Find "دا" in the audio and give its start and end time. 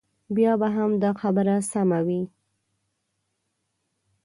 1.03-1.11